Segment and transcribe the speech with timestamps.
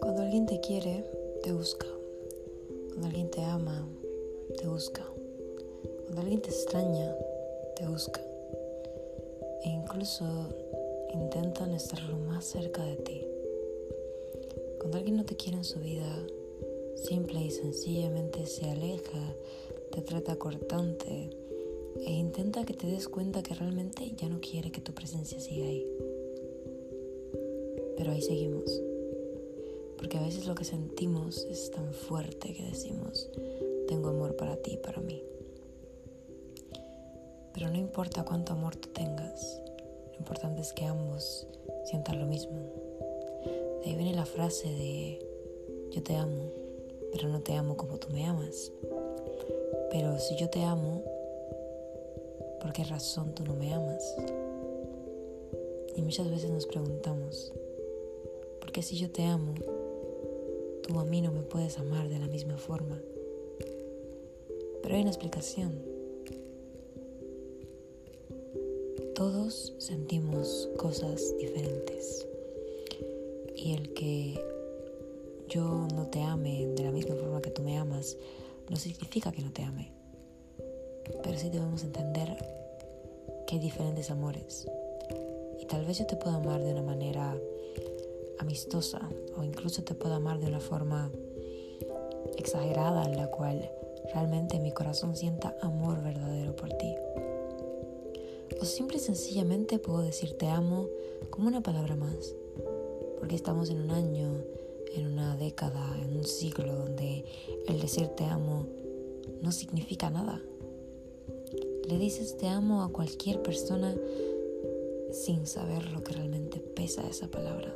[0.00, 1.04] Cuando alguien te quiere,
[1.44, 1.86] te busca.
[2.88, 3.88] Cuando alguien te ama,
[4.58, 5.06] te busca.
[6.04, 7.14] Cuando alguien te extraña,
[7.76, 8.20] te busca.
[9.64, 10.24] E incluso
[11.14, 13.24] intentan estar lo más cerca de ti.
[14.78, 16.26] Cuando alguien no te quiere en su vida,
[16.96, 19.36] simple y sencillamente se aleja,
[19.92, 21.30] te trata cortante
[22.04, 25.66] e intenta que te des cuenta que realmente ya no quiere que tu presencia siga
[25.66, 25.86] ahí.
[27.96, 28.82] Pero ahí seguimos.
[29.98, 33.28] Porque a veces lo que sentimos es tan fuerte que decimos,
[33.86, 35.22] tengo amor para ti y para mí.
[37.52, 39.60] Pero no importa cuánto amor tú tengas,
[40.12, 41.46] lo importante es que ambos
[41.84, 42.58] sientan lo mismo.
[43.82, 45.18] De ahí viene la frase de,
[45.90, 46.50] yo te amo,
[47.12, 48.72] pero no te amo como tú me amas.
[49.90, 51.02] Pero si yo te amo,
[52.60, 54.16] ¿por qué razón tú no me amas?
[55.96, 57.52] Y muchas veces nos preguntamos,
[58.60, 59.54] ¿por qué si yo te amo,
[60.86, 63.00] tú a mí no me puedes amar de la misma forma?
[64.82, 65.72] Pero hay una explicación.
[69.14, 72.26] Todos sentimos cosas diferentes.
[73.56, 74.42] Y el que
[75.48, 78.16] yo no te ame de la misma forma que tú me amas,
[78.70, 79.99] no significa que no te ame.
[81.22, 82.36] Pero sí debemos entender
[83.46, 84.68] que hay diferentes amores.
[85.58, 87.36] Y tal vez yo te pueda amar de una manera
[88.38, 91.10] amistosa o incluso te pueda amar de una forma
[92.36, 93.70] exagerada en la cual
[94.14, 96.94] realmente mi corazón sienta amor verdadero por ti.
[98.60, 100.88] O simple y sencillamente puedo decir te amo
[101.30, 102.34] como una palabra más.
[103.18, 104.42] Porque estamos en un año
[104.94, 107.24] en una década, en un siglo donde
[107.66, 108.66] el decir te amo
[109.40, 110.42] no significa nada.
[111.90, 113.96] Le dices te amo a cualquier persona
[115.10, 117.74] sin saber lo que realmente pesa esa palabra.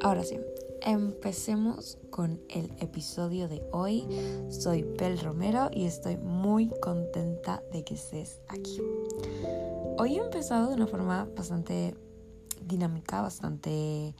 [0.00, 0.38] Ahora sí,
[0.82, 4.06] empecemos con el episodio de hoy.
[4.50, 8.80] Soy Pel Romero y estoy muy contenta de que estés aquí.
[9.98, 11.96] Hoy he empezado de una forma bastante
[12.62, 14.14] dinámica, bastante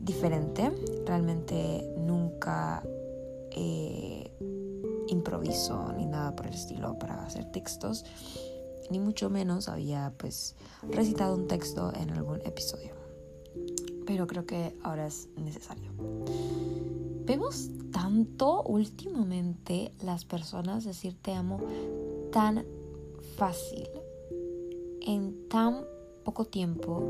[0.00, 0.72] diferente.
[1.06, 2.82] Realmente nunca
[3.52, 4.32] eh,
[5.40, 8.04] ni nada por el estilo para hacer textos,
[8.90, 10.54] ni mucho menos había pues
[10.90, 12.94] recitado un texto en algún episodio.
[14.06, 15.92] Pero creo que ahora es necesario.
[17.24, 21.60] Vemos tanto últimamente las personas decir te amo
[22.32, 22.66] tan
[23.36, 23.88] fácil,
[25.00, 25.84] en tan
[26.24, 27.02] poco tiempo,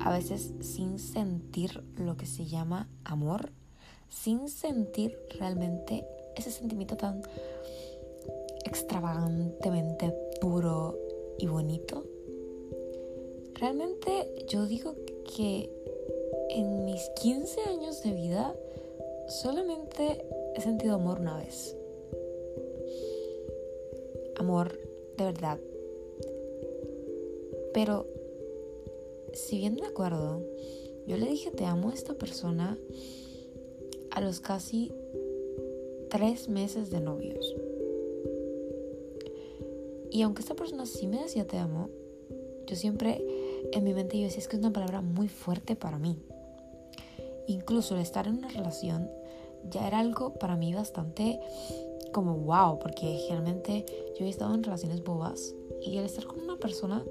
[0.00, 3.52] a veces sin sentir lo que se llama amor,
[4.08, 6.04] sin sentir realmente
[6.36, 7.22] ese sentimiento tan
[8.64, 10.98] extravagantemente puro
[11.38, 12.04] y bonito.
[13.54, 14.94] Realmente yo digo
[15.36, 15.70] que
[16.50, 18.54] en mis 15 años de vida
[19.28, 20.24] solamente
[20.54, 21.76] he sentido amor una vez.
[24.36, 24.78] Amor
[25.16, 25.58] de verdad.
[27.72, 28.06] Pero
[29.32, 30.42] si bien me acuerdo,
[31.06, 32.78] yo le dije te amo a esta persona
[34.10, 34.92] a los casi
[36.14, 37.56] tres meses de novios.
[40.12, 41.90] Y aunque esta persona sí me decía te amo,
[42.68, 43.20] yo siempre
[43.72, 46.16] en mi mente yo decía es que es una palabra muy fuerte para mí.
[47.48, 49.10] Incluso el estar en una relación
[49.68, 51.40] ya era algo para mí bastante
[52.12, 53.84] como wow, porque generalmente
[54.16, 57.04] yo he estado en relaciones bobas y el estar con una persona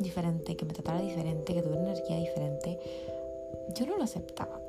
[0.00, 2.80] diferente, que me tratara diferente, que tuviera energía diferente,
[3.76, 4.60] yo no lo aceptaba.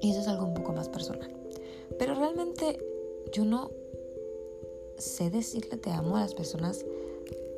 [0.00, 1.43] Y eso es algo un poco más personal.
[1.98, 2.78] Pero realmente
[3.32, 3.70] yo no
[4.98, 6.84] sé decirle te amo a las personas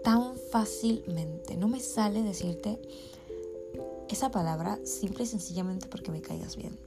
[0.02, 1.56] tan fácilmente.
[1.56, 2.78] No me sale decirte
[4.08, 6.78] esa palabra simple y sencillamente porque me caigas bien.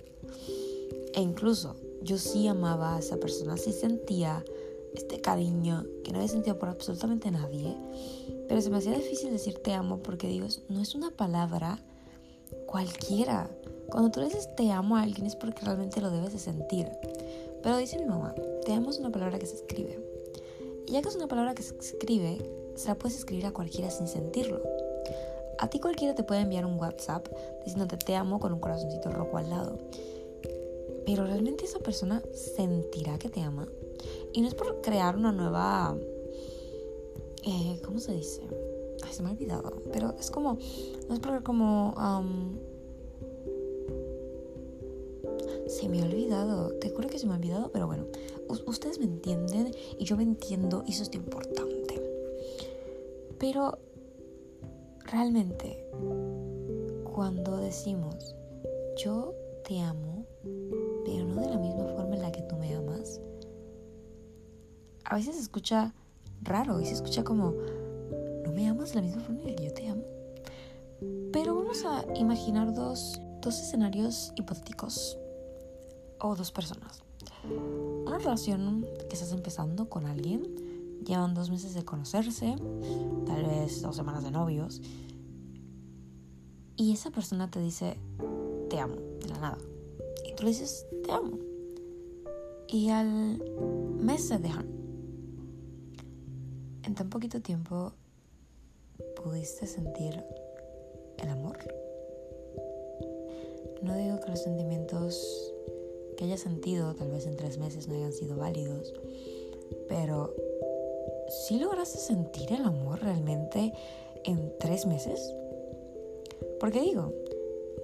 [1.14, 4.44] E incluso yo sí amaba a esa persona, sí sentía
[4.94, 7.76] este cariño que no había sentido por absolutamente nadie,
[8.48, 11.80] pero se me hacía difícil decir te amo porque digo, no es una palabra
[12.66, 13.50] cualquiera.
[13.90, 16.88] Cuando tú dices te amo a alguien es porque realmente lo debes de sentir.
[17.62, 18.36] Pero dice mi mamá,
[18.66, 20.00] te amo es una palabra que se escribe.
[20.88, 22.38] Y ya que es una palabra que se escribe,
[22.76, 24.62] se la puedes escribir a cualquiera sin sentirlo.
[25.60, 27.28] A ti cualquiera te puede enviar un WhatsApp
[27.66, 29.78] diciéndote te amo con un corazoncito rojo al lado.
[31.06, 33.68] Pero realmente esa persona sentirá que te ama.
[34.32, 35.98] Y no es por crear una nueva...
[37.46, 38.42] Eh, ¿Cómo se dice?
[39.04, 39.82] Ay, se me ha olvidado.
[39.92, 40.58] Pero es como...
[41.08, 41.94] No es por como...
[45.80, 46.72] se me ha olvidado.
[46.80, 47.72] Te juro que se me ha olvidado.
[47.72, 48.06] Pero bueno.
[48.66, 50.84] Ustedes me entienden y yo me entiendo.
[50.86, 52.02] Y eso es importante.
[53.38, 53.78] Pero
[55.06, 55.86] realmente
[57.04, 58.36] cuando decimos
[58.98, 59.34] yo
[59.66, 60.26] te amo,
[61.06, 63.22] pero no de la misma forma en la que tú me amas,
[65.06, 65.94] a veces se escucha
[66.42, 67.54] raro y se escucha como
[68.44, 70.04] no me amas de la misma forma en la que yo te amo.
[71.32, 75.18] Pero vamos a imaginar dos, dos escenarios hipotéticos
[76.20, 77.04] o dos personas.
[78.06, 80.44] Una relación que estás empezando con alguien,
[81.06, 82.56] llevan dos meses de conocerse,
[83.26, 84.82] tal vez dos semanas de novios,
[86.76, 87.98] y esa persona te dice,
[88.70, 89.58] te amo, de la nada.
[90.26, 91.38] Y tú le dices, te amo.
[92.70, 93.44] Y al
[94.00, 94.66] mes se dejan.
[96.84, 97.92] En tan poquito tiempo
[99.22, 100.24] pudiste sentir
[101.18, 101.58] el amor.
[103.84, 105.49] No digo que los sentimientos
[106.20, 108.94] que hayas sentido tal vez en tres meses no hayan sido válidos,
[109.88, 110.36] pero
[111.30, 113.72] si lograste sentir el amor realmente
[114.26, 115.34] en tres meses?
[116.60, 117.14] Porque digo,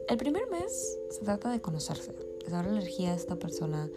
[0.09, 3.89] el primer mes se trata de conocerse, de saber la energía de esta persona,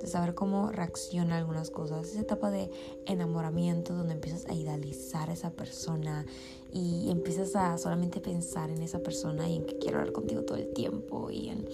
[0.00, 2.08] de saber cómo reacciona a algunas cosas.
[2.08, 2.70] Esa etapa de
[3.04, 6.24] enamoramiento donde empiezas a idealizar a esa persona
[6.72, 10.56] y empiezas a solamente pensar en esa persona y en que quiero hablar contigo todo
[10.56, 11.68] el tiempo y en,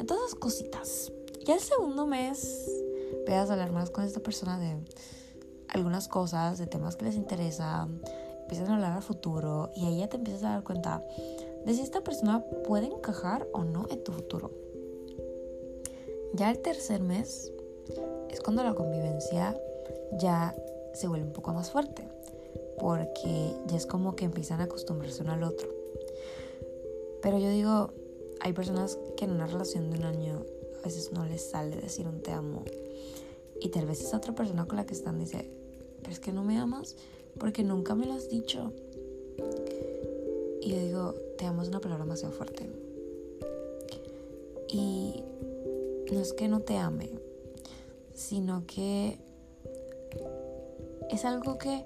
[0.00, 1.12] en todas esas cositas.
[1.48, 2.70] Ya el segundo mes
[3.10, 4.76] empiezas a hablar más con esta persona de
[5.68, 7.88] algunas cosas, de temas que les interesa,
[8.42, 11.02] empiezan a hablar al futuro y ahí ya te empiezas a dar cuenta
[11.64, 14.50] de si esta persona puede encajar o no en tu futuro.
[16.34, 17.50] Ya el tercer mes
[18.28, 19.58] es cuando la convivencia
[20.18, 20.54] ya
[20.92, 22.06] se vuelve un poco más fuerte,
[22.78, 25.66] porque ya es como que empiezan a acostumbrarse uno al otro.
[27.22, 27.94] Pero yo digo,
[28.40, 30.44] hay personas que en una relación de un año
[30.78, 32.64] a veces no les sale decir un te amo.
[33.60, 35.50] Y tal vez esa otra persona con la que están dice,
[36.00, 36.96] pero es que no me amas
[37.38, 38.72] porque nunca me lo has dicho.
[40.60, 42.68] Y yo digo, te amo es una palabra demasiado fuerte.
[44.68, 45.22] Y
[46.12, 47.10] no es que no te ame,
[48.14, 49.18] sino que
[51.10, 51.84] es algo que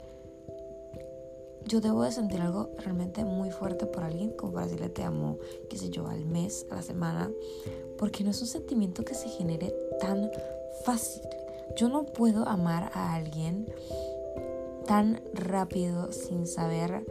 [1.66, 5.38] yo debo de sentir algo realmente muy fuerte por alguien, como para decirle te amo,
[5.68, 7.30] qué sé yo, al mes, a la semana,
[7.98, 10.30] porque no es un sentimiento que se genere tan
[10.84, 11.22] fácil.
[11.76, 13.66] Yo no puedo amar a alguien
[14.86, 17.06] tan rápido sin saber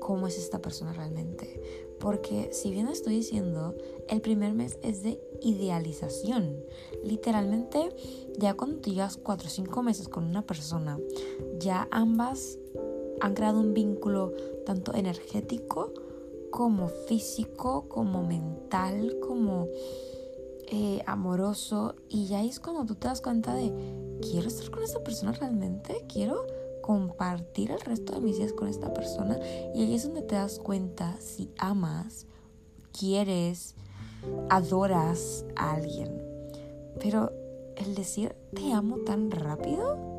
[0.00, 1.60] cómo es esta persona realmente.
[1.98, 3.74] Porque si bien estoy diciendo,
[4.08, 6.62] el primer mes es de idealización.
[7.02, 7.88] Literalmente,
[8.38, 10.98] ya cuando llegas 4 o 5 meses con una persona,
[11.58, 12.58] ya ambas
[13.20, 14.32] han creado un vínculo
[14.64, 15.92] tanto energético
[16.50, 19.68] como físico, como mental, como
[20.68, 21.94] eh, amoroso.
[22.08, 23.72] Y ya es cuando tú te das cuenta de,
[24.22, 26.46] quiero estar con esa persona realmente, quiero
[26.82, 29.38] compartir el resto de mis días con esta persona.
[29.74, 32.26] Y ahí es donde te das cuenta si amas,
[32.98, 33.74] quieres,
[34.48, 36.22] adoras a alguien.
[37.00, 37.32] Pero
[37.76, 40.15] el decir te amo tan rápido,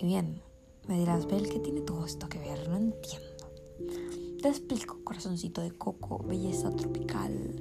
[0.00, 0.40] Y bien,
[0.86, 2.68] me dirás, Bel, ¿qué tiene todo esto que ver?
[2.68, 3.50] No entiendo.
[4.40, 7.60] Te explico, corazoncito de coco, belleza tropical,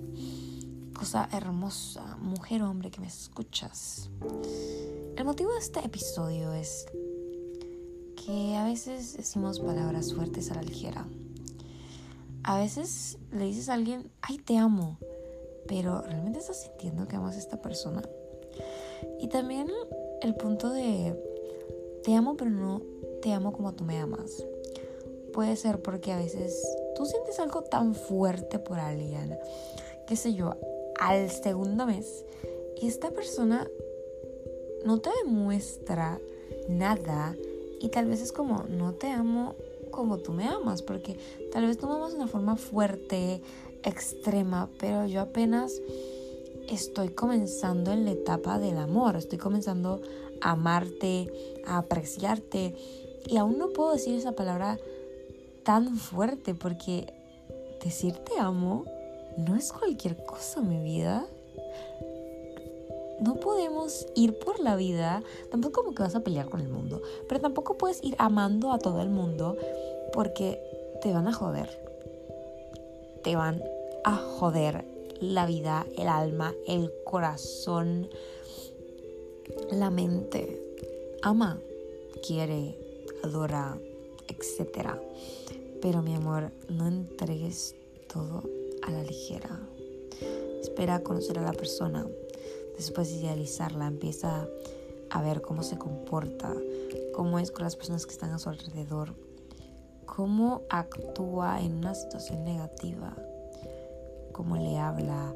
[0.94, 4.12] cosa hermosa, mujer hombre que me escuchas.
[5.16, 6.86] El motivo de este episodio es
[8.16, 11.08] que a veces decimos palabras fuertes a la ligera.
[12.44, 15.00] A veces le dices a alguien, ay, te amo,
[15.68, 18.04] pero ¿realmente estás sintiendo que amas a esta persona?
[19.20, 19.72] Y también
[20.22, 21.16] el punto de,
[22.08, 22.82] te amo, pero no
[23.22, 24.42] te amo como tú me amas.
[25.34, 29.38] Puede ser porque a veces tú sientes algo tan fuerte por alguien,
[30.08, 30.56] qué sé yo,
[31.02, 32.24] al segundo mes,
[32.82, 33.70] y esta persona
[34.86, 36.22] no te demuestra
[36.70, 37.36] nada
[37.82, 39.56] y tal vez es como, no te amo
[39.92, 41.18] como tú me amas, porque
[41.52, 43.42] tal vez tú me amas de una forma fuerte,
[43.84, 45.82] extrema, pero yo apenas
[46.70, 50.02] estoy comenzando en la etapa del amor, estoy comenzando
[50.42, 51.28] amarte,
[51.66, 52.76] a apreciarte
[53.26, 54.78] y aún no puedo decir esa palabra
[55.64, 57.14] tan fuerte porque
[57.84, 58.86] decir te amo
[59.38, 61.28] no es cualquier cosa, mi vida
[63.20, 67.02] no podemos ir por la vida, tampoco como que vas a pelear con el mundo,
[67.28, 69.58] pero tampoco puedes ir amando a todo el mundo
[70.14, 70.62] porque
[71.02, 71.70] te van a joder.
[73.24, 73.64] Te van
[74.04, 74.86] a joder
[75.20, 78.08] la vida, el alma, el corazón,
[79.72, 80.62] la mente.
[81.22, 81.60] Ama,
[82.26, 82.78] quiere,
[83.24, 83.78] adora,
[84.28, 84.90] etc.
[85.82, 87.76] Pero mi amor, no entregues
[88.12, 88.44] todo
[88.84, 89.60] a la ligera.
[90.62, 92.08] Espera a conocer a la persona,
[92.76, 94.48] después de idealizarla, empieza
[95.10, 96.54] a ver cómo se comporta,
[97.14, 99.16] cómo es con las personas que están a su alrededor,
[100.06, 103.16] cómo actúa en una situación negativa,
[104.32, 105.34] cómo le habla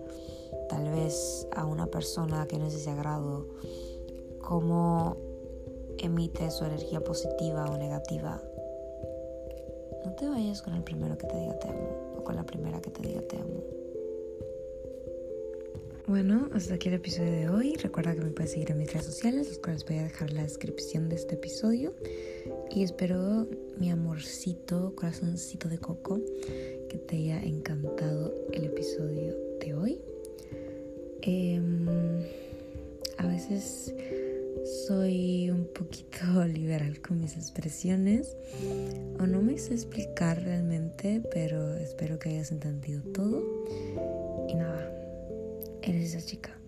[0.69, 3.47] tal vez a una persona que no es de agrado,
[4.51, 5.15] cómo
[5.98, 8.43] emite su energía positiva o negativa.
[10.03, 12.81] No te vayas con el primero que te diga te amo o con la primera
[12.81, 13.63] que te diga te amo.
[16.05, 17.75] Bueno, hasta aquí el episodio de hoy.
[17.75, 20.41] Recuerda que me puedes seguir en mis redes sociales, los cuales voy a dejar la
[20.41, 21.93] descripción de este episodio.
[22.72, 26.20] Y espero, mi amorcito, corazoncito de coco,
[26.89, 30.01] que te haya encantado el episodio de hoy.
[31.22, 31.88] Em,
[33.17, 33.93] a veces
[34.87, 38.35] soy un poquito liberal con mis expresiones
[39.19, 43.43] o no me sé explicar realmente, pero espero que hayas entendido todo.
[44.47, 44.91] Y nada,
[45.81, 46.60] eres esa chica.